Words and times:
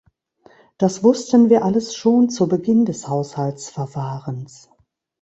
Das 0.79 1.03
wussten 1.03 1.51
wir 1.51 1.63
alles 1.63 1.95
schon 1.95 2.31
zu 2.31 2.47
Beginn 2.47 2.85
des 2.87 3.07
Haushaltsverfahrens. 3.07 4.71